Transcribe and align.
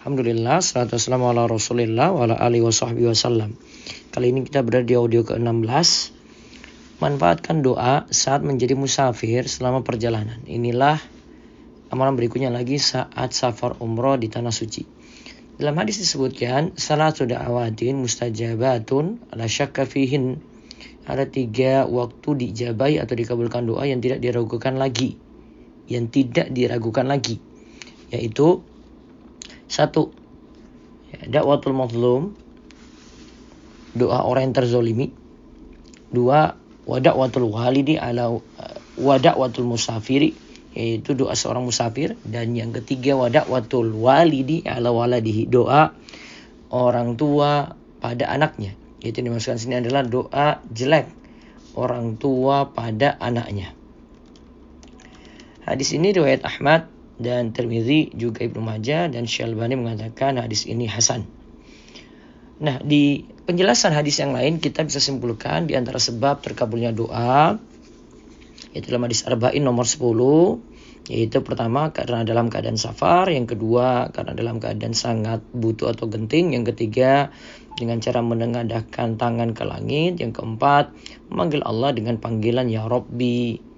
Alhamdulillah, 0.00 0.64
salatu 0.64 0.96
wassalamu 0.96 1.28
ala 1.28 1.44
rasulillah 1.44 2.16
wa 2.16 2.24
ala 2.24 2.32
alihi 2.32 2.64
wa 2.64 2.72
wasallam. 3.12 3.52
Kali 4.08 4.32
ini 4.32 4.48
kita 4.48 4.64
berada 4.64 4.88
di 4.88 4.96
audio 4.96 5.28
ke-16. 5.28 6.16
Manfaatkan 7.04 7.60
doa 7.60 8.08
saat 8.08 8.40
menjadi 8.40 8.80
musafir 8.80 9.44
selama 9.44 9.84
perjalanan. 9.84 10.40
Inilah 10.48 10.96
amalan 11.92 12.16
berikutnya 12.16 12.48
lagi 12.48 12.80
saat 12.80 13.36
safar 13.36 13.76
umroh 13.84 14.16
di 14.16 14.32
tanah 14.32 14.48
suci. 14.48 14.88
Dalam 15.60 15.76
hadis 15.76 16.00
disebutkan, 16.00 16.80
salatu 16.80 17.28
da'awatin 17.28 18.00
mustajabatun 18.00 19.36
la 19.36 19.44
syakka 19.52 19.84
fihin. 19.84 20.40
Ada 21.04 21.28
tiga 21.28 21.84
waktu 21.84 22.48
dijabai 22.48 22.96
atau 22.96 23.12
dikabulkan 23.12 23.68
doa 23.68 23.84
yang 23.84 24.00
tidak 24.00 24.24
diragukan 24.24 24.80
lagi. 24.80 25.20
Yang 25.92 26.04
tidak 26.08 26.48
diragukan 26.56 27.04
lagi. 27.04 27.36
Yaitu 28.08 28.64
satu, 29.70 30.10
ya, 31.14 31.30
dakwatul 31.30 31.78
mazlum, 31.78 32.34
doa 33.94 34.26
orang 34.26 34.50
yang 34.50 34.54
terzolimi. 34.58 35.14
Dua, 36.10 36.58
wadakwatul 36.90 37.46
walidi 37.46 37.94
ala 37.94 38.34
wadakwatul 38.98 39.70
musafiri, 39.70 40.34
yaitu 40.74 41.14
doa 41.14 41.38
seorang 41.38 41.62
musafir. 41.62 42.18
Dan 42.26 42.58
yang 42.58 42.74
ketiga, 42.74 43.14
wadakwatul 43.14 43.94
walidi 43.94 44.66
ala 44.66 44.90
waladihi, 44.90 45.46
doa 45.46 45.94
orang 46.74 47.14
tua 47.14 47.78
pada 48.02 48.26
anaknya. 48.26 48.74
Itu 49.00 49.22
dimaksudkan 49.22 49.62
sini 49.62 49.78
adalah 49.78 50.02
doa 50.02 50.58
jelek 50.66 51.06
orang 51.78 52.18
tua 52.18 52.74
pada 52.74 53.14
anaknya. 53.22 53.72
Hadis 55.62 55.94
ini 55.94 56.10
riwayat 56.10 56.42
Ahmad 56.42 56.90
dan 57.20 57.52
Tirmidzi 57.52 58.16
juga 58.16 58.48
Ibnu 58.48 58.64
Majah 58.64 59.12
dan 59.12 59.28
Syalbani 59.28 59.76
mengatakan 59.76 60.40
hadis 60.40 60.64
ini 60.64 60.88
hasan. 60.88 61.28
Nah, 62.60 62.80
di 62.80 63.24
penjelasan 63.44 63.92
hadis 63.92 64.20
yang 64.20 64.32
lain 64.32 64.60
kita 64.60 64.84
bisa 64.84 65.00
simpulkan 65.00 65.68
di 65.68 65.76
antara 65.76 66.00
sebab 66.00 66.40
terkabulnya 66.40 66.92
doa 66.92 67.60
yaitu 68.72 68.92
dalam 68.92 69.08
hadis 69.08 69.26
Arba'in 69.26 69.64
nomor 69.64 69.84
10 69.84 71.08
yaitu 71.10 71.42
pertama 71.42 71.90
karena 71.90 72.22
dalam 72.22 72.52
keadaan 72.52 72.76
safar, 72.78 73.32
yang 73.32 73.48
kedua 73.48 74.12
karena 74.14 74.36
dalam 74.36 74.60
keadaan 74.62 74.94
sangat 74.94 75.42
butuh 75.50 75.90
atau 75.90 76.06
genting, 76.06 76.52
yang 76.54 76.62
ketiga 76.62 77.34
dengan 77.74 77.98
cara 77.98 78.20
menengadahkan 78.20 79.16
tangan 79.16 79.56
ke 79.56 79.64
langit, 79.64 80.20
yang 80.20 80.30
keempat 80.30 80.92
memanggil 81.32 81.64
Allah 81.64 81.96
dengan 81.96 82.20
panggilan 82.20 82.68
ya 82.68 82.86
Rabbi 82.86 83.69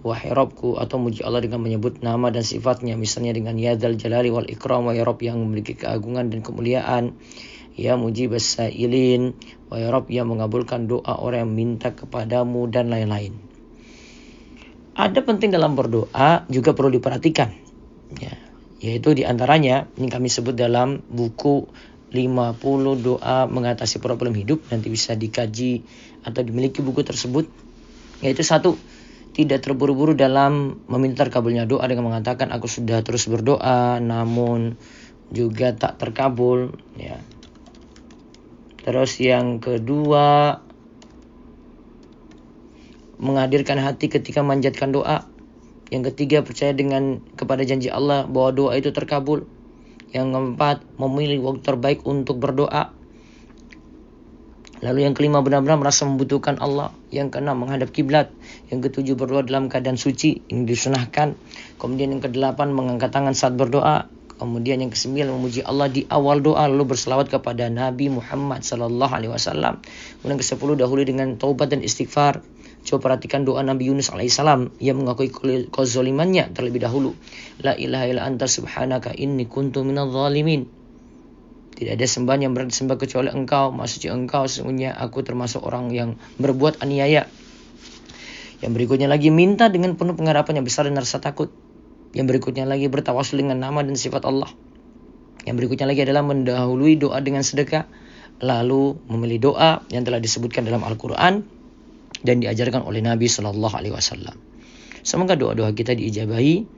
Wahai 0.00 0.32
Robku 0.32 0.80
atau 0.80 0.96
muji 0.96 1.20
Allah 1.20 1.44
dengan 1.44 1.60
menyebut 1.60 2.00
nama 2.00 2.32
dan 2.32 2.40
sifatnya 2.40 2.96
misalnya 2.96 3.36
dengan 3.36 3.60
Yadal 3.60 4.00
Jalali 4.00 4.32
wal 4.32 4.48
Ikram 4.48 4.88
Wahai 4.88 5.04
Rob 5.04 5.20
yang 5.20 5.36
memiliki 5.36 5.76
keagungan 5.76 6.32
dan 6.32 6.40
kemuliaan. 6.40 7.20
Ya 7.76 8.00
muji 8.00 8.32
basailin 8.32 9.36
Wahai 9.68 9.92
Rob 9.92 10.08
yang 10.08 10.32
mengabulkan 10.32 10.88
doa 10.88 11.20
orang 11.20 11.44
yang 11.44 11.52
minta 11.52 11.92
kepadamu 11.92 12.64
dan 12.72 12.88
lain-lain. 12.88 13.36
Ada 14.96 15.20
penting 15.20 15.52
dalam 15.52 15.76
berdoa 15.76 16.48
juga 16.48 16.72
perlu 16.72 16.96
diperhatikan. 16.96 17.52
Ya, 18.16 18.34
Yaitu 18.80 19.12
di 19.12 19.28
antaranya 19.28 19.84
ini 20.00 20.08
kami 20.08 20.32
sebut 20.32 20.56
dalam 20.56 21.04
buku 21.04 21.68
50 22.10 22.56
doa 23.04 23.44
mengatasi 23.44 24.00
problem 24.00 24.32
hidup. 24.32 24.64
Nanti 24.72 24.88
bisa 24.88 25.12
dikaji 25.12 25.84
atau 26.24 26.40
dimiliki 26.40 26.80
buku 26.80 27.04
tersebut. 27.04 27.44
Yaitu 28.24 28.40
satu 28.40 28.80
tidak 29.44 29.64
terburu-buru 29.64 30.12
dalam 30.12 30.82
meminta 30.90 31.24
terkabulnya 31.24 31.64
doa 31.64 31.86
dengan 31.88 32.12
mengatakan 32.12 32.52
aku 32.52 32.68
sudah 32.68 33.00
terus 33.00 33.24
berdoa 33.30 34.02
namun 34.02 34.76
juga 35.30 35.72
tak 35.72 35.96
terkabul 36.02 36.74
ya. 36.98 37.22
Terus 38.80 39.20
yang 39.20 39.60
kedua 39.60 40.58
menghadirkan 43.20 43.76
hati 43.78 44.08
ketika 44.08 44.40
manjatkan 44.40 44.90
doa. 44.90 45.28
Yang 45.92 46.14
ketiga 46.14 46.40
percaya 46.40 46.72
dengan 46.72 47.20
kepada 47.36 47.66
janji 47.66 47.92
Allah 47.92 48.24
bahwa 48.24 48.50
doa 48.56 48.72
itu 48.74 48.90
terkabul. 48.90 49.44
Yang 50.10 50.26
keempat 50.34 50.76
memilih 50.98 51.44
waktu 51.44 51.62
terbaik 51.62 52.02
untuk 52.08 52.40
berdoa. 52.40 52.96
Lalu 54.80 55.04
yang 55.04 55.12
kelima 55.12 55.44
benar-benar 55.44 55.76
merasa 55.76 56.08
membutuhkan 56.08 56.56
Allah. 56.56 56.92
Yang 57.12 57.36
keenam 57.36 57.60
menghadap 57.60 57.92
kiblat. 57.92 58.32
Yang 58.72 58.88
ketujuh 58.88 59.14
berdoa 59.16 59.44
dalam 59.44 59.68
keadaan 59.68 60.00
suci 60.00 60.40
ini 60.48 60.64
disunahkan. 60.64 61.36
Kemudian 61.76 62.16
yang 62.16 62.24
kedelapan 62.24 62.72
mengangkat 62.72 63.12
tangan 63.12 63.36
saat 63.36 63.60
berdoa. 63.60 64.08
Kemudian 64.40 64.80
yang 64.80 64.88
kesembilan 64.88 65.36
memuji 65.36 65.60
Allah 65.60 65.92
di 65.92 66.08
awal 66.08 66.40
doa 66.40 66.64
lalu 66.64 66.96
berselawat 66.96 67.28
kepada 67.28 67.68
Nabi 67.68 68.08
Muhammad 68.08 68.64
sallallahu 68.64 69.12
alaihi 69.12 69.28
wasallam. 69.28 69.84
Kemudian 70.24 70.40
ke 70.40 70.46
sepuluh 70.48 70.80
dahulu 70.80 71.04
dengan 71.04 71.36
taubat 71.36 71.76
dan 71.76 71.84
istighfar. 71.84 72.40
Coba 72.80 73.12
perhatikan 73.12 73.44
doa 73.44 73.60
Nabi 73.60 73.92
Yunus 73.92 74.08
alaihissalam 74.08 74.80
yang 74.80 74.96
mengakui 75.04 75.28
kezalimannya 75.68 76.56
terlebih 76.56 76.80
dahulu. 76.80 77.12
La 77.60 77.76
ilaha 77.76 78.08
illa 78.08 78.24
anta 78.24 78.48
subhanaka 78.48 79.12
inni 79.12 79.44
kuntu 79.44 79.84
minadh 79.84 80.08
zalimin. 80.08 80.79
Tidak 81.80 81.96
ada 81.96 82.04
sembahan 82.04 82.44
yang 82.44 82.52
berarti 82.52 82.76
sembah 82.76 83.00
kecuali 83.00 83.32
engkau. 83.32 83.72
Maksudnya 83.72 84.12
engkau 84.12 84.44
sesungguhnya 84.44 84.92
aku 85.00 85.24
termasuk 85.24 85.64
orang 85.64 85.88
yang 85.88 86.20
berbuat 86.36 86.84
aniaya. 86.84 87.24
Yang 88.60 88.72
berikutnya 88.76 89.08
lagi 89.08 89.32
minta 89.32 89.72
dengan 89.72 89.96
penuh 89.96 90.12
pengharapan 90.12 90.60
yang 90.60 90.66
besar 90.68 90.84
dan 90.84 91.00
rasa 91.00 91.24
takut. 91.24 91.48
Yang 92.12 92.36
berikutnya 92.36 92.68
lagi 92.68 92.84
bertawasul 92.92 93.40
dengan 93.40 93.64
nama 93.64 93.80
dan 93.80 93.96
sifat 93.96 94.28
Allah. 94.28 94.52
Yang 95.48 95.56
berikutnya 95.56 95.88
lagi 95.88 96.04
adalah 96.04 96.20
mendahului 96.20 97.00
doa 97.00 97.16
dengan 97.24 97.40
sedekah. 97.40 97.88
Lalu 98.44 99.00
memilih 99.08 99.48
doa 99.48 99.80
yang 99.88 100.04
telah 100.04 100.20
disebutkan 100.20 100.68
dalam 100.68 100.84
Al-Quran 100.84 101.40
dan 102.20 102.36
diajarkan 102.44 102.84
oleh 102.84 103.00
Nabi 103.00 103.24
Shallallahu 103.24 103.72
Alaihi 103.72 103.96
Wasallam. 103.96 104.36
Semoga 105.00 105.32
doa-doa 105.32 105.72
kita 105.72 105.96
diijabahi, 105.96 106.68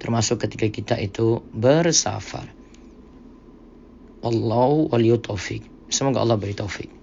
termasuk 0.00 0.40
ketika 0.48 0.72
kita 0.72 0.96
itu 0.96 1.44
bersafar. 1.52 2.57
الله 4.24 4.88
ولي 4.92 5.14
التوفيق. 5.14 5.62
سمك 5.90 6.16
الله 6.16 6.34
بري 6.34 6.52
توفيق 6.52 6.97